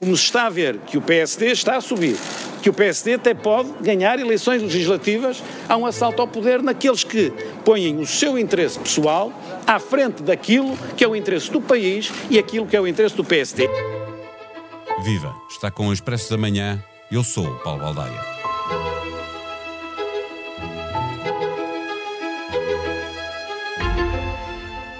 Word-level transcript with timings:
Como 0.00 0.16
se 0.16 0.24
está 0.24 0.46
a 0.46 0.48
ver 0.48 0.78
que 0.78 0.96
o 0.96 1.02
PSD 1.02 1.48
está 1.48 1.76
a 1.76 1.80
subir, 1.82 2.16
que 2.62 2.70
o 2.70 2.72
PSD 2.72 3.14
até 3.14 3.34
pode 3.34 3.70
ganhar 3.82 4.18
eleições 4.18 4.62
legislativas, 4.62 5.42
há 5.68 5.76
um 5.76 5.84
assalto 5.84 6.22
ao 6.22 6.26
poder 6.26 6.62
naqueles 6.62 7.04
que 7.04 7.30
põem 7.66 7.98
o 7.98 8.06
seu 8.06 8.38
interesse 8.38 8.78
pessoal 8.78 9.30
à 9.66 9.78
frente 9.78 10.22
daquilo 10.22 10.74
que 10.96 11.04
é 11.04 11.08
o 11.08 11.14
interesse 11.14 11.50
do 11.50 11.60
país 11.60 12.10
e 12.30 12.38
aquilo 12.38 12.66
que 12.66 12.74
é 12.74 12.80
o 12.80 12.86
interesse 12.86 13.14
do 13.14 13.22
PSD. 13.22 13.68
Viva! 15.04 15.34
Está 15.50 15.70
com 15.70 15.88
o 15.88 15.92
Expresso 15.92 16.30
da 16.30 16.38
Manhã. 16.38 16.82
Eu 17.12 17.22
sou 17.22 17.46
o 17.46 17.58
Paulo 17.58 17.82
Baldaia. 17.82 18.39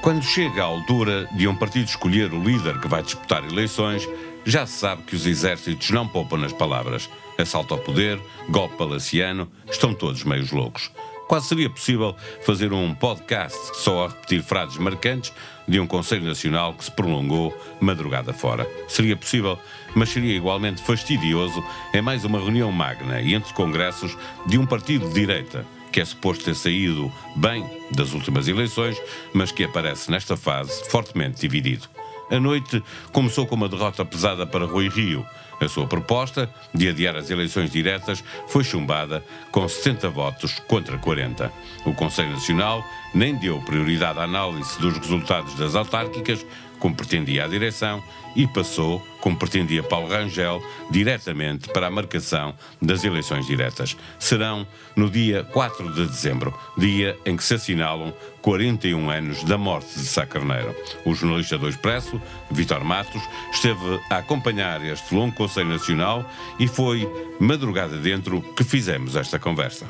Quando 0.02 0.22
chega 0.22 0.62
a 0.62 0.66
altura 0.66 1.28
de 1.32 1.46
um 1.46 1.54
partido 1.54 1.86
escolher 1.86 2.32
o 2.32 2.42
líder 2.42 2.80
que 2.80 2.88
vai 2.88 3.02
disputar 3.02 3.44
eleições, 3.44 4.08
já 4.46 4.64
se 4.64 4.78
sabe 4.78 5.02
que 5.02 5.14
os 5.14 5.26
exércitos 5.26 5.90
não 5.90 6.08
poupam 6.08 6.38
nas 6.38 6.54
palavras. 6.54 7.10
Assalto 7.38 7.74
ao 7.74 7.80
poder, 7.80 8.18
golpe 8.48 8.78
palaciano, 8.78 9.46
estão 9.70 9.92
todos 9.92 10.24
meios 10.24 10.52
loucos. 10.52 10.90
Quase 11.28 11.48
seria 11.48 11.68
possível 11.68 12.16
fazer 12.46 12.72
um 12.72 12.94
podcast 12.94 13.76
só 13.76 14.06
a 14.06 14.08
repetir 14.08 14.42
frases 14.42 14.78
marcantes 14.78 15.34
de 15.68 15.78
um 15.78 15.86
Conselho 15.86 16.24
Nacional 16.24 16.72
que 16.72 16.84
se 16.84 16.90
prolongou 16.90 17.54
madrugada 17.78 18.32
fora. 18.32 18.66
Seria 18.88 19.16
possível, 19.16 19.58
mas 19.94 20.08
seria 20.08 20.34
igualmente 20.34 20.82
fastidioso 20.82 21.62
em 21.92 22.00
mais 22.00 22.24
uma 22.24 22.38
reunião 22.38 22.72
magna 22.72 23.20
e 23.20 23.34
entre 23.34 23.52
congressos 23.52 24.16
de 24.46 24.56
um 24.56 24.64
partido 24.64 25.06
de 25.08 25.14
direita 25.14 25.66
que 25.92 26.00
é 26.00 26.04
suposto 26.04 26.44
ter 26.44 26.54
saído 26.54 27.12
bem 27.36 27.64
das 27.90 28.12
últimas 28.12 28.48
eleições, 28.48 28.96
mas 29.32 29.52
que 29.52 29.64
aparece 29.64 30.10
nesta 30.10 30.36
fase 30.36 30.88
fortemente 30.90 31.40
dividido. 31.40 31.88
A 32.30 32.38
noite 32.38 32.82
começou 33.12 33.46
com 33.46 33.56
uma 33.56 33.68
derrota 33.68 34.04
pesada 34.04 34.46
para 34.46 34.64
Rui 34.64 34.88
Rio. 34.88 35.26
A 35.60 35.68
sua 35.68 35.86
proposta 35.86 36.48
de 36.72 36.88
adiar 36.88 37.16
as 37.16 37.28
eleições 37.28 37.70
diretas 37.70 38.24
foi 38.48 38.64
chumbada 38.64 39.22
com 39.50 39.68
70 39.68 40.08
votos 40.08 40.58
contra 40.66 40.96
40. 40.96 41.52
O 41.84 41.92
Conselho 41.92 42.30
Nacional 42.30 42.82
nem 43.12 43.34
deu 43.34 43.60
prioridade 43.60 44.20
à 44.20 44.22
análise 44.22 44.80
dos 44.80 44.96
resultados 44.96 45.54
das 45.54 45.74
autárquicas, 45.74 46.46
como 46.80 46.96
pretendia 46.96 47.44
a 47.44 47.48
direção, 47.48 48.02
e 48.34 48.46
passou, 48.46 49.00
como 49.20 49.36
pretendia 49.36 49.82
Paulo 49.82 50.08
Rangel, 50.08 50.62
diretamente 50.90 51.68
para 51.68 51.88
a 51.88 51.90
marcação 51.90 52.54
das 52.80 53.04
eleições 53.04 53.46
diretas. 53.46 53.96
Serão 54.18 54.66
no 54.96 55.10
dia 55.10 55.44
4 55.44 55.92
de 55.92 56.06
dezembro, 56.06 56.56
dia 56.78 57.16
em 57.24 57.36
que 57.36 57.44
se 57.44 57.54
assinalam 57.54 58.14
41 58.40 59.10
anos 59.10 59.44
da 59.44 59.58
morte 59.58 59.98
de 59.98 60.06
Sá 60.06 60.24
Carneiro. 60.24 60.74
O 61.04 61.14
jornalista 61.14 61.58
do 61.58 61.68
Expresso, 61.68 62.20
Vitor 62.50 62.84
Matos, 62.84 63.22
esteve 63.52 64.00
a 64.08 64.18
acompanhar 64.18 64.84
este 64.84 65.14
longo 65.14 65.34
Conselho 65.34 65.68
Nacional 65.68 66.24
e 66.58 66.66
foi 66.66 67.08
madrugada 67.38 67.96
dentro 67.96 68.40
que 68.54 68.64
fizemos 68.64 69.16
esta 69.16 69.38
conversa. 69.38 69.86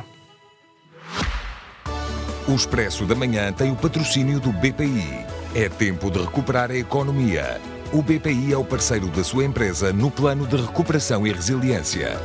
O 2.49 2.55
Expresso 2.55 3.05
da 3.05 3.15
Manhã 3.15 3.53
tem 3.53 3.71
o 3.71 3.77
patrocínio 3.77 4.41
do 4.41 4.51
BPI. 4.51 5.30
É 5.53 5.69
tempo 5.69 6.13
de 6.13 6.21
recuperar 6.21 6.71
a 6.71 6.77
economia. 6.77 7.61
O 7.93 8.03
BPI 8.03 8.53
é 8.53 8.57
o 8.57 8.65
parceiro 8.65 9.09
da 9.09 9.25
sua 9.25 9.45
empresa 9.45 9.93
no 9.93 10.09
plano 10.09 10.47
de 10.47 10.55
recuperação 10.55 11.27
e 11.27 11.33
resiliência. 11.33 12.21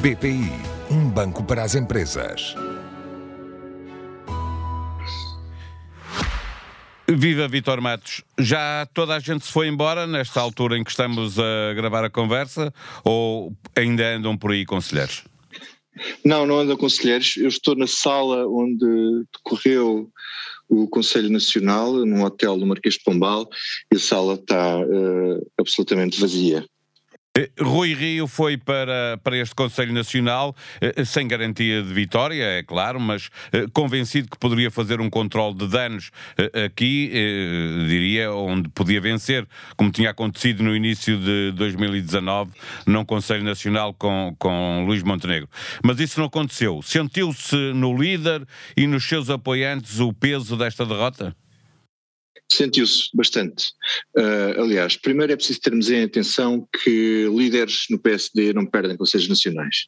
BPI, 0.00 0.50
um 0.90 1.08
banco 1.08 1.44
para 1.44 1.62
as 1.62 1.76
empresas. 1.76 2.56
Viva 7.08 7.46
Vitor 7.46 7.80
Matos. 7.80 8.24
Já 8.36 8.84
toda 8.92 9.14
a 9.14 9.20
gente 9.20 9.46
se 9.46 9.52
foi 9.52 9.68
embora 9.68 10.04
nesta 10.04 10.40
altura 10.40 10.76
em 10.76 10.82
que 10.82 10.90
estamos 10.90 11.38
a 11.38 11.72
gravar 11.74 12.04
a 12.04 12.10
conversa 12.10 12.74
ou 13.04 13.56
ainda 13.76 14.16
andam 14.16 14.36
por 14.36 14.50
aí 14.50 14.66
conselheiros? 14.66 15.22
Não, 16.24 16.44
não 16.44 16.58
andam 16.58 16.76
conselheiros. 16.76 17.36
Eu 17.36 17.48
estou 17.48 17.76
na 17.76 17.86
sala 17.86 18.44
onde 18.48 19.24
decorreu 19.32 20.10
o 20.70 20.88
Conselho 20.88 21.28
Nacional, 21.28 21.92
num 22.06 22.22
hotel 22.22 22.56
do 22.56 22.64
Marquês 22.64 22.94
de 22.94 23.02
Pombal, 23.02 23.48
e 23.92 23.96
a 23.96 24.00
sala 24.00 24.34
está 24.34 24.78
uh, 24.78 25.50
absolutamente 25.58 26.20
vazia. 26.20 26.64
Eh, 27.40 27.50
Rui 27.60 27.94
Rio 27.94 28.26
foi 28.26 28.56
para, 28.56 29.18
para 29.22 29.36
este 29.36 29.54
Conselho 29.54 29.92
Nacional 29.92 30.54
eh, 30.80 31.04
sem 31.04 31.26
garantia 31.26 31.82
de 31.82 31.92
vitória, 31.92 32.44
é 32.44 32.62
claro, 32.62 33.00
mas 33.00 33.30
convencido 33.72 34.28
que 34.28 34.38
poderia 34.38 34.70
fazer 34.70 35.00
um 35.00 35.08
controle 35.08 35.54
de 35.54 35.66
danos 35.66 36.10
aqui, 36.64 37.10
diria, 37.88 38.32
onde 38.32 38.68
podia 38.68 39.00
vencer, 39.00 39.46
como 39.76 39.90
tinha 39.90 40.10
acontecido 40.10 40.62
no 40.62 40.74
início 40.74 41.18
de 41.18 41.52
2019, 41.52 42.52
num 42.86 43.04
Conselho 43.04 43.44
Nacional 43.44 43.94
com, 43.94 44.34
com 44.38 44.84
Luís 44.86 45.02
Montenegro. 45.02 45.48
Mas 45.82 46.00
isso 46.00 46.18
não 46.20 46.26
aconteceu. 46.26 46.80
Sentiu-se 46.82 47.56
no 47.74 47.96
líder 47.96 48.46
e 48.76 48.86
nos 48.86 49.04
seus 49.04 49.30
apoiantes 49.30 50.00
o 50.00 50.12
peso 50.12 50.56
desta 50.56 50.84
derrota? 50.84 51.34
Sentiu-se 52.52 53.08
bastante. 53.14 53.72
Uh, 54.16 54.60
aliás, 54.60 54.96
primeiro 54.96 55.32
é 55.32 55.36
preciso 55.36 55.60
termos 55.60 55.88
em 55.88 56.02
atenção 56.02 56.66
que 56.82 57.28
líderes 57.32 57.84
no 57.88 57.98
PSD 57.98 58.52
não 58.52 58.66
perdem 58.66 58.96
conselhos 58.96 59.28
nacionais. 59.28 59.86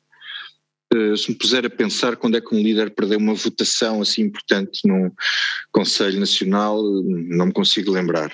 Uh, 0.94 1.16
se 1.16 1.30
me 1.30 1.36
puser 1.36 1.66
a 1.66 1.70
pensar 1.70 2.16
quando 2.16 2.36
é 2.36 2.40
que 2.40 2.54
um 2.54 2.62
líder 2.62 2.90
perdeu 2.90 3.18
uma 3.18 3.34
votação 3.34 4.00
assim 4.00 4.22
importante 4.22 4.80
num 4.86 5.10
Conselho 5.72 6.20
Nacional, 6.20 6.80
não 7.02 7.46
me 7.46 7.52
consigo 7.52 7.90
lembrar. 7.90 8.32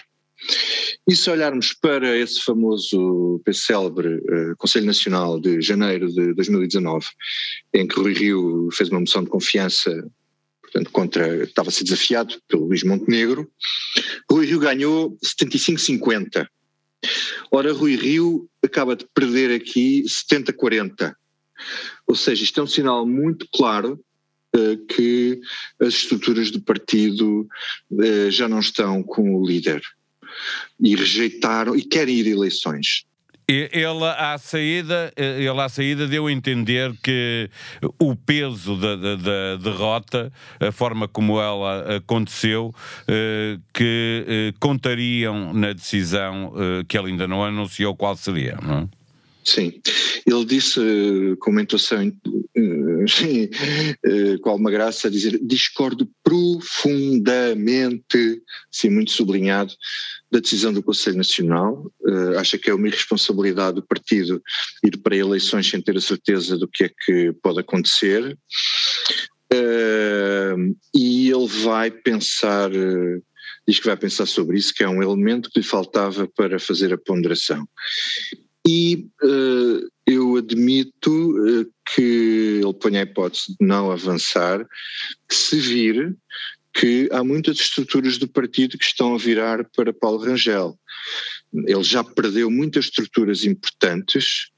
E 1.08 1.16
se 1.16 1.30
olharmos 1.30 1.72
para 1.72 2.16
esse 2.16 2.42
famoso, 2.42 3.40
esse 3.46 3.62
célebre 3.62 4.16
uh, 4.16 4.56
Conselho 4.58 4.86
Nacional 4.86 5.40
de 5.40 5.60
janeiro 5.60 6.12
de 6.12 6.34
2019, 6.34 7.06
em 7.74 7.88
que 7.88 7.98
Rui 7.98 8.12
Rio 8.12 8.68
fez 8.72 8.90
uma 8.90 9.00
moção 9.00 9.24
de 9.24 9.30
confiança 9.30 9.90
portanto, 10.70 10.90
contra, 10.90 11.44
estava 11.44 11.68
a 11.68 11.72
ser 11.72 11.84
desafiado 11.84 12.36
pelo 12.46 12.66
Luís 12.66 12.82
Montenegro. 12.82 13.50
Rui 14.30 14.46
Rio 14.46 14.60
ganhou 14.60 15.18
75-50. 15.24 16.46
Ora, 17.50 17.72
Rui 17.72 17.96
Rio 17.96 18.48
acaba 18.62 18.94
de 18.94 19.06
perder 19.14 19.54
aqui 19.54 20.04
70-40. 20.04 21.14
Ou 22.06 22.14
seja, 22.14 22.44
isto 22.44 22.60
é 22.60 22.62
um 22.62 22.66
sinal 22.66 23.06
muito 23.06 23.48
claro 23.52 24.00
uh, 24.56 24.86
que 24.86 25.40
as 25.80 25.94
estruturas 25.94 26.50
do 26.50 26.60
partido 26.60 27.48
uh, 27.90 28.30
já 28.30 28.48
não 28.48 28.60
estão 28.60 29.02
com 29.02 29.36
o 29.36 29.46
líder 29.46 29.82
e 30.80 30.94
rejeitaram 30.94 31.74
e 31.74 31.82
querem 31.82 32.16
ir 32.16 32.26
a 32.26 32.30
eleições. 32.30 33.04
Ele 33.50 34.04
à 34.04 34.36
saída, 34.36 35.10
ele 35.16 35.48
à 35.48 35.68
saída 35.70 36.06
deu 36.06 36.26
a 36.26 36.32
entender 36.32 36.92
que 37.02 37.48
o 37.98 38.14
peso 38.14 38.76
da, 38.76 38.94
da, 38.94 39.16
da 39.16 39.56
derrota, 39.56 40.30
a 40.60 40.70
forma 40.70 41.08
como 41.08 41.40
ela 41.40 41.96
aconteceu, 41.96 42.74
eh, 43.06 43.58
que 43.72 44.24
eh, 44.28 44.52
contariam 44.60 45.54
na 45.54 45.72
decisão 45.72 46.52
eh, 46.58 46.84
que 46.86 46.98
ele 46.98 47.12
ainda 47.12 47.26
não 47.26 47.42
anunciou 47.42 47.96
qual 47.96 48.14
seria, 48.16 48.58
não 48.62 48.80
é? 48.80 48.88
Sim, 49.44 49.80
ele 50.26 50.44
disse 50.44 50.78
com 54.42 54.48
uma 54.48 54.48
intuação 54.48 54.48
qual 54.48 54.56
uma 54.56 54.70
graça 54.70 55.10
dizer 55.10 55.38
discordo 55.42 56.08
profundamente, 56.22 58.42
sim, 58.70 58.90
muito 58.90 59.10
sublinhado, 59.10 59.74
da 60.30 60.38
decisão 60.40 60.70
do 60.72 60.82
Conselho 60.82 61.16
Nacional, 61.16 61.90
uh, 62.02 62.38
acha 62.38 62.58
que 62.58 62.70
é 62.70 62.74
uma 62.74 62.88
irresponsabilidade 62.88 63.76
do 63.76 63.82
partido 63.82 64.42
ir 64.84 64.98
para 64.98 65.16
eleições 65.16 65.68
sem 65.68 65.80
ter 65.80 65.96
a 65.96 66.00
certeza 66.00 66.58
do 66.58 66.68
que 66.68 66.84
é 66.84 66.88
que 66.88 67.32
pode 67.42 67.58
acontecer. 67.60 68.36
Uh, 69.52 70.76
e 70.94 71.30
ele 71.30 71.46
vai 71.62 71.90
pensar, 71.90 72.70
uh, 72.70 73.22
diz 73.66 73.80
que 73.80 73.86
vai 73.86 73.96
pensar 73.96 74.26
sobre 74.26 74.58
isso, 74.58 74.74
que 74.74 74.84
é 74.84 74.88
um 74.88 75.02
elemento 75.02 75.50
que 75.50 75.60
lhe 75.60 75.66
faltava 75.66 76.28
para 76.36 76.58
fazer 76.58 76.92
a 76.92 76.98
ponderação. 76.98 77.66
E 78.66 79.06
eu 80.08 80.36
admito 80.36 81.34
que 81.94 82.60
ele 82.62 82.74
põe 82.74 82.96
a 82.98 83.02
hipótese 83.02 83.56
de 83.58 83.66
não 83.66 83.90
avançar, 83.90 84.66
se 85.30 85.60
vir 85.60 86.16
que 86.72 87.08
há 87.12 87.22
muitas 87.22 87.58
estruturas 87.58 88.18
do 88.18 88.28
partido 88.28 88.78
que 88.78 88.84
estão 88.84 89.14
a 89.14 89.18
virar 89.18 89.64
para 89.76 89.92
Paulo 89.92 90.24
Rangel. 90.24 90.78
Ele 91.52 91.82
já 91.82 92.04
perdeu 92.04 92.50
muitas 92.50 92.86
estruturas 92.86 93.44
importantes 93.44 94.50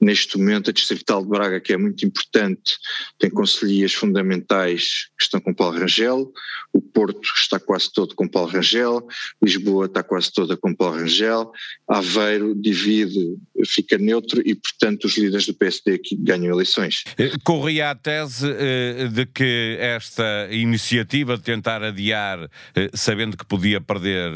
Neste 0.00 0.38
momento, 0.38 0.70
a 0.70 0.72
Distrital 0.72 1.22
de 1.22 1.28
Braga, 1.28 1.60
que 1.60 1.72
é 1.72 1.76
muito 1.76 2.06
importante, 2.06 2.78
tem 3.18 3.28
conselheiras 3.28 3.92
fundamentais 3.92 5.08
que 5.18 5.24
estão 5.24 5.40
com 5.40 5.52
Paulo 5.52 5.78
Rangel, 5.78 6.32
o 6.72 6.80
Porto 6.80 7.20
está 7.36 7.58
quase 7.58 7.92
todo 7.92 8.14
com 8.14 8.28
Paulo 8.28 8.50
Rangel, 8.50 9.06
Lisboa 9.42 9.86
está 9.86 10.02
quase 10.02 10.32
toda 10.32 10.56
com 10.56 10.74
Paulo 10.74 10.98
Rangel, 10.98 11.50
Aveiro 11.88 12.54
divide, 12.54 13.36
fica 13.66 13.98
neutro 13.98 14.40
e, 14.44 14.54
portanto, 14.54 15.04
os 15.04 15.18
líderes 15.18 15.46
do 15.46 15.54
PSD 15.54 15.94
aqui 15.94 16.16
ganham 16.16 16.52
eleições. 16.52 17.02
Eh, 17.18 17.32
corria 17.44 17.90
a 17.90 17.94
tese 17.94 18.46
eh, 18.48 19.08
de 19.08 19.26
que 19.26 19.76
esta 19.80 20.48
iniciativa 20.50 21.36
de 21.36 21.42
tentar 21.42 21.82
adiar, 21.82 22.48
eh, 22.74 22.90
sabendo 22.94 23.36
que 23.36 23.44
podia 23.44 23.80
perder 23.80 24.30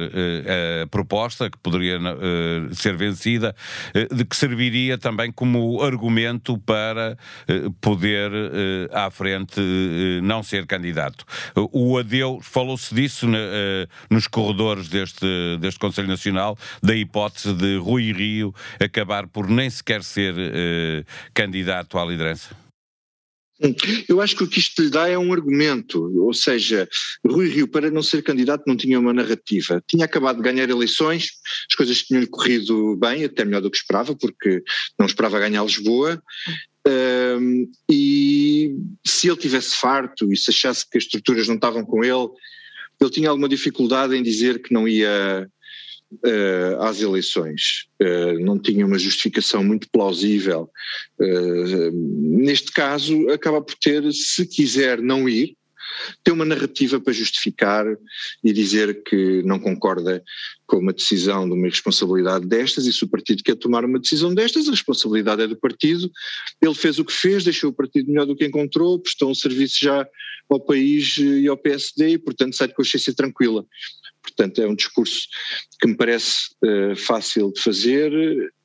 a 0.85 0.87
proposta, 0.89 1.49
que 1.49 1.59
poderia 1.59 1.99
ser 2.73 2.97
vencida, 2.97 3.55
de 4.11 4.25
que 4.25 4.37
serviria 4.37 4.99
também 4.99 5.31
como 5.31 5.54
argumento 5.83 6.59
para 6.59 7.17
poder 7.81 8.31
à 8.93 9.11
frente 9.11 9.61
não 10.23 10.43
ser 10.43 10.67
candidato. 10.67 11.25
O 11.73 11.99
adeus, 11.99 12.47
falou-se 12.47 12.95
disso 12.95 13.27
nos 14.11 14.27
corredores 14.27 14.89
deste, 14.89 15.27
deste 15.61 15.79
Conselho 15.79 16.09
Nacional, 16.09 16.57
da 16.83 16.95
hipótese 16.95 17.53
de 17.55 17.77
Rui 17.77 18.13
Rio 18.13 18.55
acabar 18.81 19.27
por 19.27 19.49
nem 19.49 19.69
sequer 19.71 20.03
ser 20.03 20.35
candidato 21.33 21.99
à 21.99 22.05
liderança? 22.05 22.64
Eu 24.09 24.21
acho 24.21 24.37
que 24.37 24.45
o 24.45 24.49
que 24.49 24.59
isto 24.59 24.83
lhe 24.83 24.91
dá 24.91 25.09
é 25.09 25.17
um 25.17 25.33
argumento, 25.33 26.03
ou 26.23 26.35
seja, 26.35 26.89
Rui 27.27 27.49
Rio, 27.49 27.69
para 27.69 27.91
não 27.91 28.03
ser 28.03 28.23
candidato, 28.23 28.65
não 28.67 28.77
tinha 28.77 28.99
uma 29.01 29.13
narrativa. 29.13 29.83
Tinha 29.87 30.05
acabado 30.05 30.37
de 30.37 30.43
ganhar 30.43 30.69
eleições, 30.69 31.29
as 31.69 31.75
coisas 31.75 32.03
tinham-lhe 32.03 32.27
corrido 32.27 32.97
bem, 32.97 33.25
até 33.25 33.45
melhor 33.45 33.63
do 33.63 33.71
que 33.71 33.77
esperava, 33.77 34.15
porque 34.15 34.63
não 34.99 35.07
esperava 35.07 35.39
ganhar 35.39 35.65
Lisboa. 35.65 36.23
Um, 36.87 37.71
e 37.91 38.77
se 39.05 39.29
ele 39.29 39.39
tivesse 39.39 39.77
farto 39.77 40.31
e 40.31 40.37
se 40.37 40.51
achasse 40.51 40.89
que 40.89 40.99
as 40.99 41.05
estruturas 41.05 41.49
não 41.49 41.55
estavam 41.55 41.85
com 41.85 42.05
ele, 42.05 42.29
ele 43.01 43.11
tinha 43.11 43.31
alguma 43.31 43.49
dificuldade 43.49 44.15
em 44.15 44.23
dizer 44.23 44.61
que 44.61 44.73
não 44.73 44.87
ia 44.87 45.49
uh, 46.25 46.83
às 46.83 47.01
eleições. 47.01 47.87
Uh, 48.01 48.39
não 48.41 48.59
tinha 48.59 48.87
uma 48.87 48.99
justificação 48.99 49.63
muito 49.65 49.89
plausível. 49.91 50.71
Uh, 51.19 51.91
neste 51.93 52.73
caso, 52.73 53.29
acaba 53.31 53.61
por 53.61 53.75
ter, 53.77 54.13
se 54.13 54.47
quiser 54.47 55.01
não 55.01 55.29
ir, 55.29 55.57
ter 56.23 56.33
uma 56.33 56.45
narrativa 56.45 57.01
para 57.01 57.13
justificar 57.13 57.87
e 58.43 58.53
dizer 58.53 59.03
que 59.03 59.43
não 59.45 59.59
concorda 59.59 60.23
com 60.67 60.79
uma 60.79 60.93
decisão 60.93 61.47
de 61.47 61.55
uma 61.55 61.69
responsabilidade 61.69 62.47
destas 62.47 62.87
e 62.87 62.93
se 62.93 63.05
o 63.05 63.09
partido 63.09 63.43
quer 63.43 63.57
tomar 63.57 63.85
uma 63.85 63.99
decisão 63.99 64.35
destas, 64.35 64.67
a 64.67 64.71
responsabilidade 64.71 65.43
é 65.43 65.47
do 65.47 65.57
partido. 65.57 66.11
Ele 66.61 66.75
fez 66.75 66.99
o 66.99 67.05
que 67.05 67.13
fez, 67.13 67.45
deixou 67.45 67.71
o 67.71 67.75
partido 67.75 68.09
melhor 68.09 68.27
do 68.27 68.37
que 68.37 68.47
encontrou, 68.47 68.99
prestou 68.99 69.31
um 69.31 69.35
serviço 69.35 69.79
já 69.81 70.07
ao 70.49 70.61
país 70.61 71.17
e 71.19 71.47
ao 71.49 71.57
PSD 71.57 72.11
e, 72.11 72.19
portanto, 72.19 72.57
sai 72.57 72.69
de 72.69 72.75
consciência 72.75 73.15
tranquila. 73.15 73.65
Portanto, 74.23 74.61
é 74.61 74.67
um 74.67 74.75
discurso 74.75 75.29
que 75.81 75.87
me 75.87 75.97
parece 75.97 76.49
uh, 76.65 76.97
fácil 76.97 77.53
de 77.53 77.61
fazer 77.61 78.11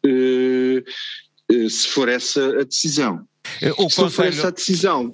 uh, 0.06 0.84
uh, 1.52 1.70
se 1.70 1.88
for 1.88 2.08
essa 2.08 2.62
a 2.62 2.64
decisão. 2.64 3.28
O 3.78 3.90
se 3.90 4.02
não 4.02 4.10
for 4.10 4.26
essa 4.26 4.52
decisão, 4.52 5.12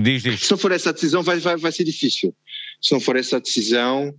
diz, 0.00 0.22
diz. 0.22 0.40
se 0.40 0.50
não 0.50 0.58
for 0.58 0.72
essa 0.72 0.92
decisão, 0.92 1.22
vai, 1.22 1.38
vai, 1.38 1.56
vai 1.56 1.72
ser 1.72 1.84
difícil. 1.84 2.34
Se 2.80 2.92
não 2.92 3.00
for 3.00 3.16
essa 3.16 3.40
decisão, 3.40 4.14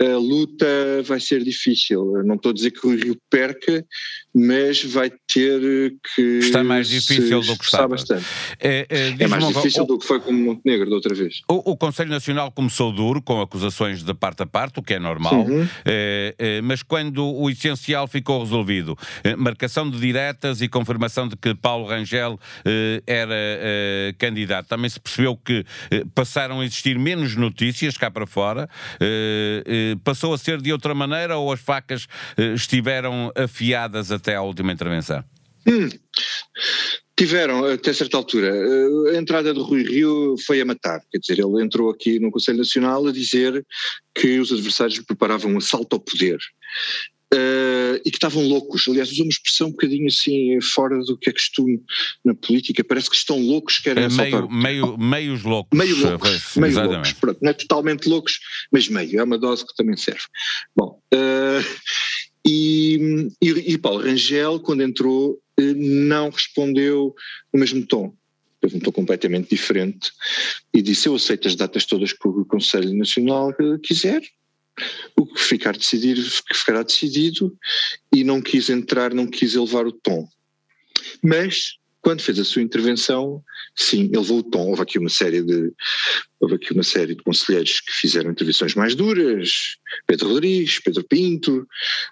a 0.00 0.16
luta 0.16 0.66
vai 1.04 1.20
ser 1.20 1.42
difícil. 1.42 2.22
Não 2.24 2.34
estou 2.34 2.50
a 2.50 2.54
dizer 2.54 2.70
que 2.70 2.86
o 2.86 2.94
Rio 2.94 3.16
perca, 3.30 3.84
mas 4.34 4.82
vai 4.84 5.10
ter 5.10 5.94
que. 6.14 6.38
Está 6.38 6.64
mais 6.64 6.88
difícil 6.88 7.40
do 7.40 7.56
que 7.56 7.64
estava. 7.64 7.88
bastante. 7.88 8.24
É, 8.58 8.86
é, 8.88 9.16
é 9.18 9.28
mais 9.28 9.46
difícil 9.46 9.84
o, 9.84 9.86
do 9.86 9.98
que 9.98 10.06
foi 10.06 10.20
com 10.20 10.32
Montenegro 10.32 10.88
da 10.88 10.96
outra 10.96 11.14
vez. 11.14 11.42
O, 11.48 11.72
o, 11.72 11.76
Conselho 11.76 12.10
Nacional 12.10 12.50
começou 12.50 12.92
duro, 12.92 13.20
com 13.20 13.40
acusações 13.40 14.02
de 14.02 14.14
parte 14.14 14.42
a 14.42 14.46
parte, 14.46 14.78
o 14.78 14.82
que 14.82 14.94
é 14.94 14.98
normal, 14.98 15.34
uhum. 15.34 15.68
é, 15.84 16.34
é, 16.38 16.62
mas 16.62 16.82
quando 16.82 17.24
o 17.26 17.50
essencial 17.50 18.06
ficou 18.06 18.40
resolvido, 18.42 18.96
é, 19.22 19.36
marcação 19.36 19.88
de 19.88 19.98
diretas 19.98 20.62
e 20.62 20.68
confirmação 20.68 21.28
de 21.28 21.36
que 21.36 21.54
Paulo 21.54 21.86
Rangel 21.86 22.38
é, 22.64 23.02
era 23.06 23.34
candidato, 24.18 24.68
também 24.68 24.88
se 24.88 24.98
percebeu 24.98 25.36
que 25.36 25.64
passaram 26.14 26.60
a 26.60 26.64
existir 26.64 26.98
menos 26.98 27.36
notícias 27.36 27.96
cá 27.96 28.10
para 28.10 28.26
fora 28.26 28.68
passou 30.04 30.32
a 30.32 30.38
ser 30.38 30.60
de 30.60 30.72
outra 30.72 30.94
maneira 30.94 31.36
ou 31.36 31.52
as 31.52 31.60
facas 31.60 32.06
estiveram 32.54 33.32
afiadas 33.36 34.10
até 34.22 34.36
à 34.36 34.42
última 34.42 34.72
intervenção? 34.72 35.24
Hum. 35.66 35.88
Tiveram, 37.16 37.64
até 37.66 37.92
certa 37.92 38.16
altura. 38.16 38.48
Eh, 38.48 39.16
a 39.16 39.18
entrada 39.18 39.52
de 39.52 39.60
Rui 39.60 39.82
Rio 39.82 40.36
foi 40.46 40.60
a 40.60 40.64
matar. 40.64 41.00
Quer 41.10 41.18
dizer, 41.18 41.38
ele 41.40 41.62
entrou 41.62 41.90
aqui 41.90 42.18
no 42.18 42.30
Conselho 42.30 42.58
Nacional 42.58 43.06
a 43.06 43.12
dizer 43.12 43.64
que 44.14 44.38
os 44.38 44.52
adversários 44.52 44.98
preparavam 45.00 45.52
um 45.52 45.58
assalto 45.58 45.96
ao 45.96 46.00
poder 46.00 46.38
uh, 47.32 48.00
e 48.04 48.10
que 48.10 48.16
estavam 48.16 48.42
loucos. 48.46 48.86
Aliás, 48.88 49.10
usou 49.10 49.24
uma 49.24 49.30
expressão 49.30 49.68
um 49.68 49.72
bocadinho 49.72 50.06
assim 50.06 50.60
fora 50.60 50.98
do 51.00 51.16
que 51.16 51.30
é 51.30 51.32
costume 51.32 51.80
na 52.24 52.34
política. 52.34 52.84
Parece 52.84 53.10
que 53.10 53.16
estão 53.16 53.40
loucos, 53.40 53.78
querem 53.78 54.04
é 54.04 54.08
meio, 54.08 54.48
meio, 54.48 54.98
meios 54.98 55.42
loucos. 55.42 55.78
Meio 55.78 55.96
loucos, 55.96 56.56
meio 56.56 56.84
loucos. 56.84 57.12
Pronto, 57.14 57.38
não 57.42 57.50
é 57.50 57.54
totalmente 57.54 58.08
loucos, 58.08 58.38
mas 58.70 58.88
meio. 58.88 59.20
É 59.20 59.24
uma 59.24 59.38
dose 59.38 59.66
que 59.66 59.74
também 59.74 59.96
serve. 59.96 60.24
Bom, 60.76 61.00
uh, 61.14 61.64
e, 62.46 63.28
e, 63.40 63.72
e 63.72 63.78
Paulo 63.78 64.02
Rangel, 64.02 64.60
quando 64.60 64.82
entrou, 64.82 65.40
eh, 65.58 65.74
não 65.74 66.30
respondeu 66.30 67.14
no 67.52 67.60
mesmo 67.60 67.86
tom. 67.86 68.14
Teve 68.60 68.76
um 68.76 68.80
tom 68.80 68.92
completamente 68.92 69.50
diferente 69.50 70.12
e 70.72 70.80
disse 70.80 71.08
eu 71.08 71.14
aceito 71.16 71.48
as 71.48 71.56
datas 71.56 71.84
todas 71.84 72.12
que 72.12 72.28
o 72.28 72.44
Conselho 72.44 72.94
Nacional 72.94 73.52
quiser. 73.82 74.22
O 75.16 75.26
que 75.26 75.40
ficar 75.40 75.76
decidido 75.76 76.22
ficará 76.54 76.82
decidido. 76.82 77.56
E 78.14 78.24
não 78.24 78.40
quis 78.40 78.70
entrar, 78.70 79.12
não 79.12 79.26
quis 79.26 79.54
elevar 79.54 79.86
o 79.86 79.92
tom. 79.92 80.28
Mas 81.22 81.76
quando 82.02 82.20
fez 82.20 82.38
a 82.40 82.44
sua 82.44 82.60
intervenção, 82.60 83.42
sim, 83.76 84.10
elevou 84.12 84.40
o 84.40 84.42
tom. 84.42 84.68
Houve 84.70 84.82
aqui 84.82 84.98
uma 84.98 85.08
série 85.08 85.40
de 85.40 85.72
houve 86.40 86.56
aqui 86.56 86.72
uma 86.72 86.82
série 86.82 87.14
de 87.14 87.22
conselheiros 87.22 87.80
que 87.80 87.92
fizeram 87.92 88.32
intervenções 88.32 88.74
mais 88.74 88.96
duras, 88.96 89.76
Pedro 90.08 90.28
Rodrigues, 90.28 90.80
Pedro 90.80 91.04
Pinto, 91.04 91.66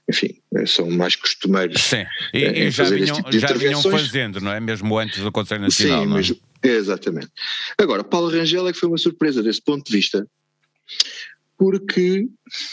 enfim, 0.08 0.40
eh, 0.54 0.66
são 0.66 0.88
mais 0.88 1.16
costumeiros. 1.16 1.82
Sim, 1.82 2.06
e, 2.32 2.38
e 2.38 2.70
já, 2.70 2.84
vinham, 2.84 3.16
tipo 3.16 3.38
já 3.38 3.52
vinham 3.52 3.82
fazendo, 3.82 4.40
não 4.40 4.52
é? 4.52 4.60
Mesmo 4.60 4.96
antes 4.96 5.20
do 5.20 5.32
Conselho 5.32 5.62
Nacional. 5.62 6.02
Sim, 6.02 6.04
é? 6.04 6.08
mas, 6.08 6.32
exatamente. 6.62 7.28
Agora, 7.76 8.04
Paulo 8.04 8.30
Rangel 8.30 8.68
é 8.68 8.72
que 8.72 8.78
foi 8.78 8.88
uma 8.88 8.98
surpresa 8.98 9.42
desse 9.42 9.60
ponto 9.60 9.84
de 9.84 9.96
vista, 9.96 10.24
porque 11.60 12.26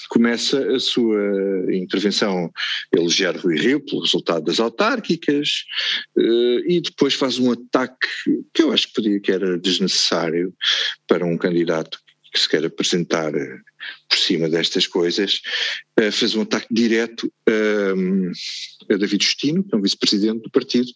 começa 0.07 0.65
a 0.73 0.79
sua 0.79 1.19
intervenção. 1.73 2.49
Elogiar 2.95 3.35
Rui 3.35 3.57
Rio 3.57 3.81
pelo 3.81 4.01
resultado 4.01 4.45
das 4.45 4.61
autárquicas 4.61 5.65
eh, 6.17 6.61
e 6.65 6.79
depois 6.79 7.13
faz 7.13 7.37
um 7.37 7.51
ataque 7.51 8.07
que 8.53 8.63
eu 8.63 8.71
acho 8.71 8.87
que 8.87 8.93
podia 8.93 9.19
que 9.19 9.29
era 9.29 9.57
desnecessário 9.57 10.53
para 11.05 11.25
um 11.25 11.37
candidato 11.37 11.99
que 12.31 12.39
se 12.39 12.47
quer 12.47 12.63
apresentar 12.63 13.35
eh, 13.35 13.57
por 14.07 14.17
cima 14.17 14.47
destas 14.47 14.87
coisas, 14.87 15.41
eh, 15.97 16.09
fez 16.09 16.33
um 16.35 16.43
ataque 16.43 16.67
direto 16.71 17.29
a, 17.45 18.93
a 18.93 18.97
David 18.97 19.21
Justino, 19.21 19.65
que 19.65 19.75
é 19.75 19.77
um 19.77 19.81
vice-presidente 19.81 20.43
do 20.43 20.49
partido, 20.49 20.87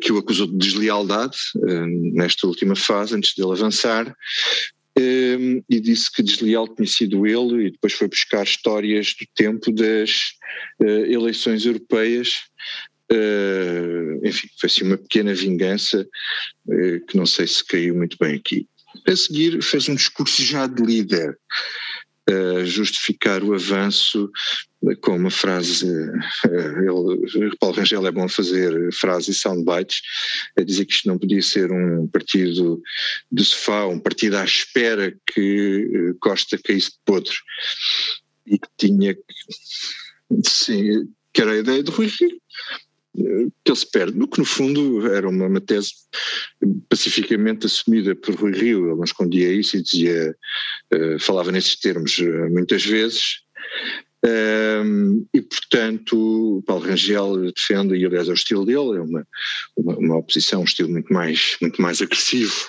que 0.00 0.12
o 0.12 0.18
acusou 0.18 0.48
de 0.48 0.58
deslealdade 0.58 1.36
nesta 2.12 2.46
última 2.46 2.74
fase, 2.74 3.14
antes 3.14 3.34
dele 3.34 3.52
avançar, 3.52 4.14
um, 4.98 5.62
e 5.68 5.80
disse 5.80 6.10
que 6.12 6.22
desleal 6.22 6.66
tinha 6.68 6.86
sido 6.86 7.26
ele 7.26 7.66
e 7.66 7.70
depois 7.70 7.92
foi 7.92 8.08
buscar 8.08 8.42
histórias 8.42 9.14
do 9.18 9.26
tempo 9.34 9.72
das 9.72 10.32
uh, 10.80 11.04
eleições 11.06 11.64
europeias. 11.64 12.42
Uh, 13.10 14.26
enfim, 14.26 14.48
foi 14.60 14.66
assim 14.66 14.84
uma 14.84 14.98
pequena 14.98 15.32
vingança 15.34 16.06
uh, 16.66 17.06
que 17.06 17.16
não 17.16 17.26
sei 17.26 17.46
se 17.46 17.64
caiu 17.64 17.94
muito 17.94 18.16
bem 18.18 18.34
aqui. 18.34 18.66
A 19.06 19.16
seguir 19.16 19.62
fez 19.62 19.88
um 19.88 19.94
discurso 19.94 20.42
já 20.42 20.66
de 20.66 20.82
líder, 20.82 21.38
uh, 22.28 22.64
justificar 22.64 23.42
o 23.42 23.54
avanço 23.54 24.30
com 25.00 25.16
uma 25.16 25.30
frase, 25.30 25.86
ele, 26.46 27.56
Paulo 27.58 27.76
Rangel 27.76 28.06
é 28.06 28.12
bom 28.12 28.28
fazer 28.28 28.92
frases 28.92 29.36
e 29.36 29.40
soundbites, 29.40 30.00
a 30.56 30.62
dizer 30.62 30.84
que 30.84 30.92
isto 30.92 31.08
não 31.08 31.18
podia 31.18 31.42
ser 31.42 31.72
um 31.72 32.06
partido 32.06 32.80
de 33.30 33.44
sofá, 33.44 33.86
um 33.86 33.98
partido 33.98 34.36
à 34.36 34.44
espera 34.44 35.16
que 35.26 35.90
eh, 35.92 36.14
Costa 36.20 36.56
caísse 36.58 36.92
de 36.92 36.98
podre 37.04 37.34
e 38.46 38.58
que 38.58 38.68
tinha, 38.78 39.16
sim, 40.46 41.08
que 41.32 41.42
era 41.42 41.52
a 41.52 41.58
ideia 41.58 41.82
de 41.82 41.90
Rui 41.90 42.06
Rio, 42.06 42.40
que 43.64 43.70
ele 43.70 43.76
se 43.76 43.90
perde, 43.90 44.16
no 44.16 44.28
que 44.28 44.38
no 44.38 44.44
fundo 44.44 45.06
era 45.12 45.28
uma, 45.28 45.46
uma 45.46 45.60
tese 45.60 45.92
pacificamente 46.88 47.66
assumida 47.66 48.14
por 48.14 48.34
Rui 48.34 48.52
Rio, 48.52 48.86
ele 48.86 48.96
não 48.96 49.04
escondia 49.04 49.52
isso 49.52 49.76
e 49.76 49.82
dizia, 49.82 50.36
uh, 50.94 51.18
falava 51.18 51.52
nesses 51.52 51.76
termos 51.76 52.18
uh, 52.18 52.50
muitas 52.50 52.84
vezes, 52.84 53.42
Um, 54.24 55.24
e, 55.32 55.40
portanto, 55.40 56.60
Paulo 56.66 56.84
Rangel 56.84 57.52
defende, 57.52 57.94
e 57.94 58.04
aliás 58.04 58.26
é 58.26 58.32
o 58.32 58.34
estilo 58.34 58.66
dele, 58.66 58.98
é 58.98 59.00
uma, 59.00 59.24
uma, 59.76 59.96
uma 59.96 60.16
oposição, 60.16 60.62
um 60.62 60.64
estilo 60.64 60.90
muito 60.90 61.12
mais, 61.12 61.56
muito 61.60 61.80
mais 61.80 62.02
agressivo, 62.02 62.68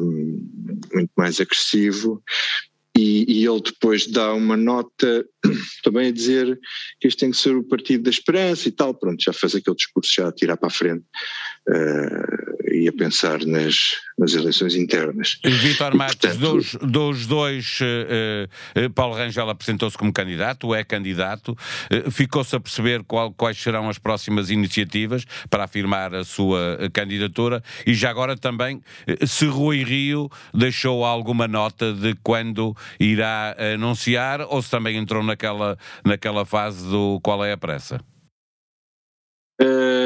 um, 0.00 0.82
muito 0.92 1.10
mais 1.16 1.40
agressivo, 1.40 2.22
e, 3.02 3.24
e, 3.28 3.46
ele 3.46 3.60
depois 3.60 4.06
dá 4.06 4.32
uma 4.32 4.56
nota 4.56 5.26
também 5.82 6.08
a 6.08 6.12
dizer 6.12 6.58
que 7.00 7.08
este 7.08 7.20
tem 7.20 7.30
que 7.32 7.36
ser 7.36 7.56
o 7.56 7.64
partido 7.64 8.04
da 8.04 8.10
esperança 8.10 8.68
e 8.68 8.72
tal, 8.72 8.94
pronto, 8.94 9.22
já 9.22 9.32
faz 9.32 9.54
aquele 9.54 9.74
discurso 9.74 10.12
já 10.14 10.28
a 10.28 10.32
tirar 10.32 10.56
para 10.56 10.68
a 10.68 10.70
frente. 10.70 11.04
Uh, 11.68 12.61
e 12.72 12.88
a 12.88 12.92
pensar 12.92 13.44
nas, 13.44 13.96
nas 14.18 14.34
eleições 14.34 14.74
internas. 14.74 15.38
Vítor 15.44 15.94
Matos, 15.94 16.36
dos, 16.36 16.74
dos 16.76 17.26
dois, 17.26 17.78
uh, 17.80 18.84
uh, 18.84 18.90
Paulo 18.90 19.14
Rangel 19.14 19.48
apresentou-se 19.50 19.96
como 19.96 20.12
candidato, 20.12 20.74
é 20.74 20.82
candidato, 20.82 21.52
uh, 21.52 22.10
ficou-se 22.10 22.54
a 22.56 22.60
perceber 22.60 23.02
qual, 23.04 23.32
quais 23.32 23.58
serão 23.58 23.88
as 23.88 23.98
próximas 23.98 24.50
iniciativas 24.50 25.24
para 25.50 25.64
afirmar 25.64 26.14
a 26.14 26.24
sua 26.24 26.78
candidatura 26.92 27.62
e 27.86 27.94
já 27.94 28.10
agora 28.10 28.36
também 28.36 28.80
se 29.26 29.46
Rui 29.46 29.82
Rio 29.84 30.30
deixou 30.54 31.04
alguma 31.04 31.46
nota 31.46 31.92
de 31.92 32.14
quando 32.22 32.74
irá 32.98 33.54
anunciar 33.74 34.40
ou 34.42 34.62
se 34.62 34.70
também 34.70 34.96
entrou 34.96 35.22
naquela, 35.22 35.78
naquela 36.04 36.44
fase 36.44 36.88
do 36.88 37.20
qual 37.22 37.44
é 37.44 37.52
a 37.52 37.56
pressa? 37.56 38.00
Uh, 39.60 40.01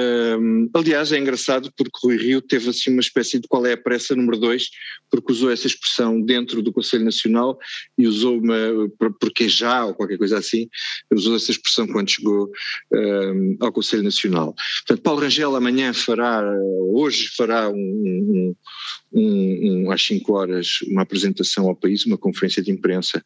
aliás, 0.75 1.13
é 1.13 1.19
engraçado 1.19 1.73
porque 1.77 1.99
Rui 2.03 2.17
Rio 2.17 2.41
teve 2.41 2.71
assim 2.71 2.91
uma 2.91 3.01
espécie 3.01 3.39
de 3.39 3.49
qual 3.49 3.65
é 3.67 3.73
a 3.73 3.77
pressa 3.77 4.15
número 4.15 4.39
dois, 4.39 4.71
porque 5.11 5.33
usou 5.33 5.51
essa 5.51 5.67
expressão 5.67 6.21
dentro 6.21 6.63
do 6.63 6.73
Conselho 6.73 7.05
Nacional 7.05 7.59
e 7.99 8.07
usou 8.07 8.39
uma, 8.39 8.57
porque 9.21 9.49
já 9.49 9.85
ou 9.85 9.95
qualquer 9.95 10.19
coisa 10.19 10.39
assim, 10.39 10.69
usou 11.13 11.37
essa 11.37 11.51
expressão 11.51 11.87
quando 11.87 12.11
chegou 12.11 12.45
uh, 12.47 13.57
ao 13.61 13.73
Conselho 13.73 14.03
Nacional. 14.03 14.55
Portanto, 14.87 15.03
Paulo 15.03 15.21
Rangel 15.21 15.55
amanhã 15.57 15.93
fará, 15.93 16.43
hoje 16.93 17.29
fará 17.37 17.69
um, 17.69 18.55
um, 19.13 19.87
um, 19.87 19.91
às 19.91 20.05
5 20.05 20.33
horas 20.33 20.81
uma 20.89 21.03
apresentação 21.03 21.69
ao 21.69 21.77
país, 21.77 22.05
uma 22.07 22.19
conferência 22.19 22.63
de 22.63 22.71
imprensa 22.71 23.23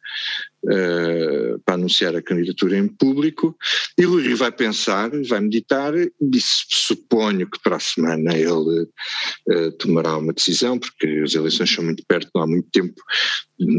uh, 0.63 1.59
para 1.65 1.75
anunciar 1.75 2.15
a 2.15 2.21
candidatura 2.21 2.77
em 2.77 2.87
público 2.87 3.55
e 3.97 4.03
Rui 4.03 4.23
Rio 4.23 4.37
vai 4.37 4.51
pensar, 4.51 5.09
vai 5.27 5.39
meditar 5.39 5.93
e 5.95 6.11
suponho 6.39 7.49
que 7.49 7.59
para 7.61 7.77
a 7.77 7.79
semana 7.79 8.35
ele 8.35 8.83
uh, 8.83 9.71
tomará 9.77 10.17
uma 10.17 10.33
decisão 10.33 10.79
porque 10.79 11.21
as 11.23 11.33
eleições 11.33 11.73
são 11.73 11.83
muito 11.83 12.03
perto, 12.07 12.29
não 12.33 12.43
há 12.43 12.47
muito 12.47 12.69
tempo, 12.71 13.01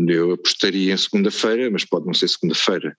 eu 0.08 0.32
apostaria 0.32 0.92
em 0.92 0.96
segunda-feira, 0.96 1.70
mas 1.70 1.84
pode 1.84 2.06
não 2.06 2.14
ser 2.14 2.28
segunda-feira. 2.28 2.96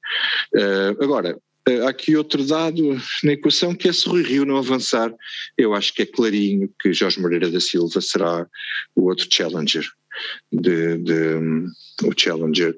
Uh, 0.54 1.04
agora, 1.04 1.38
há 1.68 1.90
aqui 1.90 2.16
outro 2.16 2.46
dado 2.46 2.98
na 3.24 3.34
equação 3.34 3.74
que 3.74 3.88
é 3.88 3.94
se 3.94 4.08
Rui 4.08 4.24
Rio 4.24 4.46
não 4.46 4.58
avançar, 4.58 5.14
eu 5.58 5.74
acho 5.74 5.94
que 5.94 6.02
é 6.02 6.06
clarinho 6.06 6.70
que 6.80 6.94
Jorge 6.94 7.20
Moreira 7.20 7.50
da 7.50 7.60
Silva 7.60 8.02
será 8.02 8.48
o 8.96 9.10
outro 9.10 9.28
challenger 9.32 9.88
de, 10.52 10.98
de 10.98 11.38
o 12.04 12.14
challenger 12.16 12.76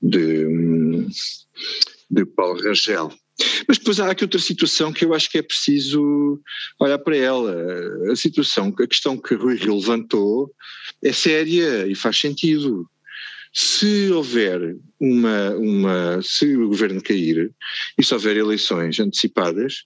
de, 0.00 0.46
de 2.10 2.24
Paulo 2.24 2.62
Rangel. 2.62 3.12
Mas 3.66 3.78
depois 3.78 3.98
há 3.98 4.10
aqui 4.10 4.24
outra 4.24 4.38
situação 4.38 4.92
que 4.92 5.04
eu 5.04 5.14
acho 5.14 5.30
que 5.30 5.38
é 5.38 5.42
preciso 5.42 6.40
olhar 6.78 6.98
para 6.98 7.16
ela. 7.16 7.54
A 8.10 8.16
situação, 8.16 8.72
a 8.78 8.86
questão 8.86 9.16
que 9.16 9.34
Rui 9.34 9.56
Rio 9.56 9.76
levantou 9.76 10.52
é 11.02 11.12
séria 11.12 11.86
e 11.86 11.94
faz 11.94 12.18
sentido 12.18 12.88
se 13.52 14.10
houver 14.10 14.76
uma, 14.98 15.50
uma 15.50 16.22
se 16.22 16.56
o 16.56 16.68
governo 16.68 17.02
cair 17.02 17.52
e 17.98 18.04
se 18.04 18.14
houver 18.14 18.36
eleições 18.36 18.98
antecipadas, 18.98 19.84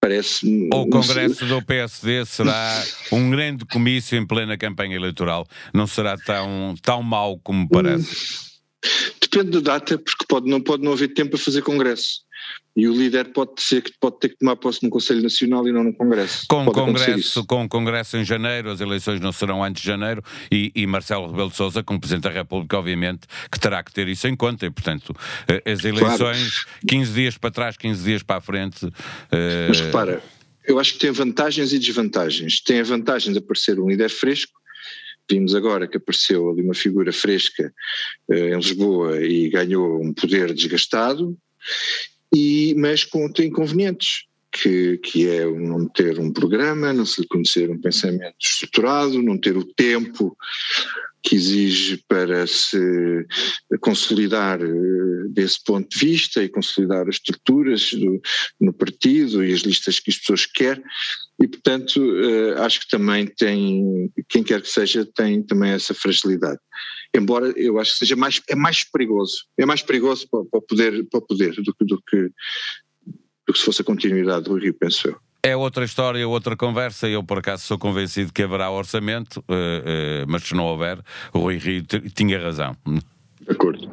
parece 0.00 0.68
O 0.72 0.86
Congresso 0.88 1.44
do 1.46 1.62
PSD 1.62 2.24
será 2.24 2.82
um 3.12 3.30
grande 3.30 3.64
comício 3.66 4.16
em 4.16 4.26
plena 4.26 4.56
campanha 4.56 4.96
eleitoral. 4.96 5.46
Não 5.74 5.86
será 5.86 6.16
tão, 6.16 6.74
tão 6.80 7.02
mau 7.02 7.38
como 7.38 7.68
parece. 7.68 8.52
Depende 9.20 9.50
da 9.60 9.78
data, 9.78 9.98
porque 9.98 10.24
pode, 10.26 10.50
não 10.50 10.60
pode 10.60 10.82
não 10.82 10.92
haver 10.92 11.08
tempo 11.08 11.32
para 11.32 11.38
fazer 11.38 11.62
Congresso 11.62 12.22
e 12.74 12.88
o 12.88 12.92
líder 12.92 13.32
pode 13.32 13.60
ser 13.60 13.82
que 13.82 13.92
pode 14.00 14.18
ter 14.18 14.30
que 14.30 14.38
tomar 14.38 14.56
posse 14.56 14.82
no 14.82 14.88
Conselho 14.88 15.22
Nacional 15.22 15.68
e 15.68 15.72
não 15.72 15.84
no 15.84 15.92
Congresso. 15.92 16.46
Com 16.48 16.64
o 16.64 16.72
Congresso, 16.72 17.44
com 17.44 17.68
Congresso 17.68 18.16
em 18.16 18.24
janeiro, 18.24 18.70
as 18.70 18.80
eleições 18.80 19.20
não 19.20 19.30
serão 19.30 19.62
antes 19.62 19.82
de 19.82 19.88
janeiro 19.88 20.22
e, 20.50 20.72
e, 20.74 20.86
Marcelo 20.86 21.26
Rebelo 21.26 21.50
de 21.50 21.56
Sousa, 21.56 21.82
como 21.82 22.00
Presidente 22.00 22.24
da 22.24 22.30
República, 22.30 22.78
obviamente, 22.78 23.26
que 23.50 23.60
terá 23.60 23.82
que 23.82 23.92
ter 23.92 24.08
isso 24.08 24.26
em 24.26 24.34
conta 24.34 24.64
e, 24.64 24.70
portanto, 24.70 25.14
eh, 25.48 25.70
as 25.70 25.84
eleições, 25.84 26.64
claro. 26.64 26.86
15 26.88 27.12
dias 27.12 27.38
para 27.38 27.50
trás, 27.50 27.76
15 27.76 28.02
dias 28.02 28.22
para 28.22 28.36
a 28.36 28.40
frente. 28.40 28.86
Uh... 28.86 29.68
Mas 29.68 29.80
repara, 29.80 30.22
eu 30.66 30.78
acho 30.78 30.94
que 30.94 30.98
tem 31.00 31.10
vantagens 31.10 31.74
e 31.74 31.78
desvantagens. 31.78 32.60
Tem 32.62 32.80
a 32.80 32.84
vantagem 32.84 33.32
de 33.32 33.38
aparecer 33.38 33.78
um 33.78 33.88
líder 33.88 34.08
fresco, 34.08 34.62
Vimos 35.30 35.54
agora 35.54 35.86
que 35.86 35.96
apareceu 35.96 36.50
ali 36.50 36.62
uma 36.62 36.74
figura 36.74 37.12
fresca 37.12 37.72
uh, 38.28 38.34
em 38.34 38.56
Lisboa 38.56 39.24
e 39.24 39.48
ganhou 39.48 40.02
um 40.02 40.12
poder 40.12 40.52
desgastado, 40.52 41.38
e, 42.34 42.74
mas 42.76 43.04
com 43.04 43.30
inconvenientes, 43.38 44.26
que, 44.52 44.98
que 44.98 45.28
é 45.28 45.46
não 45.46 45.88
ter 45.88 46.18
um 46.18 46.30
programa, 46.30 46.92
não 46.92 47.06
se 47.06 47.22
lhe 47.22 47.26
conhecer 47.26 47.70
um 47.70 47.80
pensamento 47.80 48.36
estruturado, 48.38 49.22
não 49.22 49.38
ter 49.38 49.56
o 49.56 49.64
tempo 49.64 50.36
que 51.22 51.36
exige 51.36 52.02
para 52.08 52.46
se 52.46 53.26
consolidar 53.80 54.60
eh, 54.60 55.28
desse 55.28 55.62
ponto 55.64 55.88
de 55.88 55.98
vista 56.04 56.42
e 56.42 56.48
consolidar 56.48 57.08
as 57.08 57.14
estruturas 57.14 57.92
do, 57.92 58.20
no 58.60 58.72
partido 58.72 59.42
e 59.42 59.52
as 59.52 59.60
listas 59.60 60.00
que 60.00 60.10
as 60.10 60.18
pessoas 60.18 60.46
querem. 60.46 60.82
E 61.40 61.46
portanto 61.46 62.00
eh, 62.18 62.54
acho 62.58 62.80
que 62.80 62.88
também 62.88 63.26
tem, 63.26 64.12
quem 64.28 64.42
quer 64.42 64.60
que 64.60 64.68
seja 64.68 65.06
tem 65.14 65.42
também 65.42 65.70
essa 65.70 65.94
fragilidade 65.94 66.58
embora 67.14 67.52
eu 67.56 67.78
acho 67.78 67.92
que 67.92 67.98
seja 67.98 68.16
mais, 68.16 68.40
é 68.48 68.54
mais 68.54 68.84
perigoso, 68.84 69.44
é 69.58 69.66
mais 69.66 69.82
perigoso 69.82 70.26
para, 70.30 70.44
para 70.44 70.58
o 70.58 70.62
poder, 70.62 71.06
para 71.10 71.20
poder 71.20 71.54
do, 71.54 71.74
do, 71.80 72.02
que, 72.02 72.30
do 73.46 73.52
que 73.52 73.58
se 73.58 73.64
fosse 73.64 73.82
a 73.82 73.84
continuidade 73.84 74.44
do 74.44 74.56
Rio, 74.56 74.74
penso 74.74 75.08
eu. 75.08 75.16
É 75.44 75.56
outra 75.56 75.84
história, 75.84 76.26
outra 76.28 76.56
conversa. 76.56 77.08
Eu, 77.08 77.24
por 77.24 77.38
acaso, 77.38 77.64
sou 77.64 77.76
convencido 77.76 78.32
que 78.32 78.44
haverá 78.44 78.70
orçamento, 78.70 79.40
uh, 79.40 79.42
uh, 79.42 80.26
mas 80.28 80.44
se 80.44 80.54
não 80.54 80.64
houver, 80.64 81.00
o 81.34 81.40
Rui 81.40 81.56
Rio 81.56 81.82
tinha 82.14 82.40
razão. 82.40 82.76
De 82.86 83.50
acordo. 83.50 83.90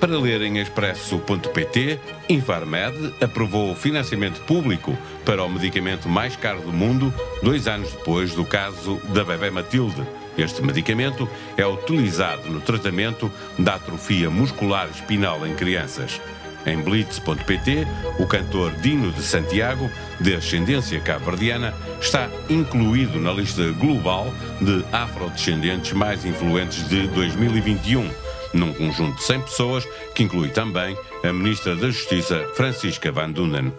Para 0.00 0.18
ler 0.18 0.40
em 0.40 0.58
expresso.pt, 0.58 2.00
Infarmed 2.26 3.14
aprovou 3.20 3.70
o 3.70 3.76
financiamento 3.76 4.40
público 4.46 4.96
para 5.26 5.44
o 5.44 5.48
medicamento 5.48 6.08
mais 6.08 6.34
caro 6.34 6.62
do 6.62 6.72
mundo, 6.72 7.12
dois 7.42 7.68
anos 7.68 7.92
depois 7.92 8.34
do 8.34 8.42
caso 8.42 8.98
da 9.12 9.22
bebê 9.22 9.50
Matilde. 9.50 10.02
Este 10.38 10.62
medicamento 10.62 11.28
é 11.54 11.66
utilizado 11.66 12.48
no 12.48 12.62
tratamento 12.62 13.30
da 13.58 13.74
atrofia 13.74 14.30
muscular 14.30 14.88
espinal 14.88 15.46
em 15.46 15.54
crianças. 15.54 16.18
Em 16.64 16.80
Blitz.pt, 16.80 17.86
o 18.18 18.26
cantor 18.26 18.72
Dino 18.76 19.12
de 19.12 19.22
Santiago, 19.22 19.90
de 20.18 20.34
ascendência 20.34 20.98
cabo-verdiana, 21.00 21.74
está 22.00 22.30
incluído 22.48 23.18
na 23.20 23.32
lista 23.32 23.70
global 23.72 24.32
de 24.62 24.82
afrodescendentes 24.92 25.92
mais 25.92 26.24
influentes 26.24 26.88
de 26.88 27.06
2021 27.08 28.29
num 28.52 28.72
conjunto 28.72 29.16
de 29.16 29.24
100 29.24 29.40
pessoas, 29.42 29.88
que 30.14 30.22
inclui 30.22 30.48
também 30.48 30.96
a 31.22 31.32
Ministra 31.32 31.76
da 31.76 31.88
Justiça, 31.90 32.46
Francisca 32.54 33.10
Van 33.12 33.30
Dunen. 33.30 33.72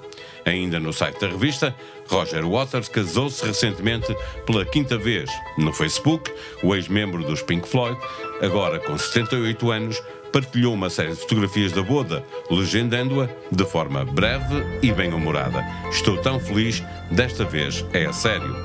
Ainda 0.45 0.79
no 0.79 0.91
site 0.91 1.19
da 1.19 1.27
revista, 1.27 1.75
Roger 2.07 2.47
Waters 2.47 2.89
casou-se 2.89 3.45
recentemente 3.45 4.15
pela 4.45 4.65
quinta 4.65 4.97
vez. 4.97 5.29
No 5.57 5.71
Facebook, 5.71 6.31
o 6.63 6.75
ex-membro 6.75 7.23
dos 7.23 7.41
Pink 7.41 7.67
Floyd, 7.67 7.97
agora 8.41 8.79
com 8.79 8.97
78 8.97 9.71
anos, 9.71 10.01
partilhou 10.31 10.73
uma 10.73 10.89
série 10.89 11.11
de 11.11 11.17
fotografias 11.17 11.71
da 11.71 11.81
boda, 11.81 12.23
legendando-a 12.49 13.29
de 13.51 13.65
forma 13.65 14.05
breve 14.05 14.63
e 14.81 14.91
bem-humorada. 14.91 15.63
Estou 15.89 16.17
tão 16.17 16.39
feliz, 16.39 16.81
desta 17.11 17.43
vez 17.43 17.85
é 17.93 18.05
a 18.05 18.13
sério. 18.13 18.55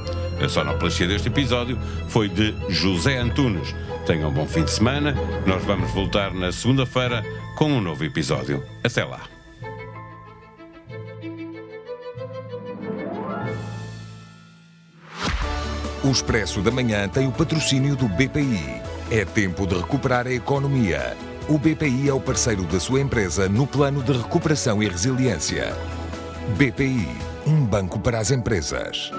A 0.42 0.48
sonoplastia 0.48 1.06
deste 1.06 1.28
episódio 1.28 1.78
foi 2.08 2.28
de 2.28 2.54
José 2.68 3.16
Antunes. 3.16 3.74
Tenham 4.06 4.30
um 4.30 4.32
bom 4.32 4.46
fim 4.46 4.62
de 4.62 4.70
semana. 4.70 5.12
Nós 5.44 5.64
vamos 5.64 5.90
voltar 5.90 6.32
na 6.32 6.52
segunda-feira 6.52 7.24
com 7.56 7.64
um 7.66 7.80
novo 7.80 8.04
episódio. 8.04 8.62
Até 8.84 9.04
lá. 9.04 9.22
O 16.04 16.10
Expresso 16.10 16.62
da 16.62 16.70
Manhã 16.70 17.08
tem 17.08 17.26
o 17.26 17.32
patrocínio 17.32 17.96
do 17.96 18.06
BPI. 18.06 18.80
É 19.10 19.24
tempo 19.24 19.66
de 19.66 19.74
recuperar 19.74 20.28
a 20.28 20.32
economia. 20.32 21.16
O 21.48 21.58
BPI 21.58 22.08
é 22.08 22.12
o 22.12 22.20
parceiro 22.20 22.62
da 22.62 22.78
sua 22.78 23.00
empresa 23.00 23.48
no 23.48 23.66
plano 23.66 24.04
de 24.04 24.12
recuperação 24.12 24.80
e 24.80 24.88
resiliência. 24.88 25.76
BPI, 26.56 27.08
um 27.44 27.64
banco 27.64 27.98
para 27.98 28.20
as 28.20 28.30
empresas. 28.30 29.10